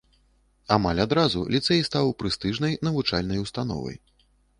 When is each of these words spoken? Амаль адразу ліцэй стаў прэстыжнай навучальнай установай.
Амаль 0.75 1.01
адразу 1.03 1.41
ліцэй 1.55 1.83
стаў 1.89 2.09
прэстыжнай 2.21 2.73
навучальнай 2.87 3.43
установай. 3.45 3.95